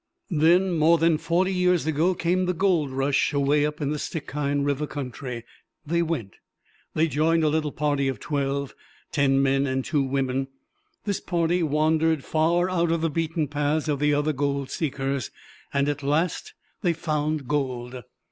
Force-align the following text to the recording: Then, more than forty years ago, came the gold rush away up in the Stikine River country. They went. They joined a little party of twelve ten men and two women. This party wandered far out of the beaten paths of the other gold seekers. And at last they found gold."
Then, 0.31 0.73
more 0.79 0.97
than 0.97 1.19
forty 1.19 1.53
years 1.53 1.85
ago, 1.85 2.15
came 2.15 2.47
the 2.47 2.55
gold 2.55 2.89
rush 2.89 3.33
away 3.33 3.67
up 3.67 3.79
in 3.79 3.91
the 3.91 3.99
Stikine 3.99 4.63
River 4.65 4.87
country. 4.87 5.45
They 5.85 6.01
went. 6.01 6.37
They 6.95 7.07
joined 7.07 7.43
a 7.43 7.49
little 7.49 7.71
party 7.71 8.07
of 8.07 8.19
twelve 8.19 8.73
ten 9.11 9.43
men 9.43 9.67
and 9.67 9.85
two 9.85 10.01
women. 10.01 10.47
This 11.05 11.19
party 11.19 11.61
wandered 11.61 12.23
far 12.23 12.67
out 12.67 12.91
of 12.91 13.01
the 13.01 13.11
beaten 13.11 13.47
paths 13.47 13.87
of 13.87 13.99
the 13.99 14.11
other 14.11 14.33
gold 14.33 14.71
seekers. 14.71 15.29
And 15.71 15.87
at 15.87 16.01
last 16.01 16.55
they 16.81 16.93
found 16.93 17.47
gold." 17.47 18.01